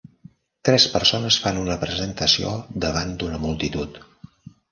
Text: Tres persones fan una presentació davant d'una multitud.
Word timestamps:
Tres 0.67 0.85
persones 0.93 1.37
fan 1.43 1.59
una 1.65 1.75
presentació 1.83 2.55
davant 2.87 3.13
d'una 3.19 3.43
multitud. 3.47 4.01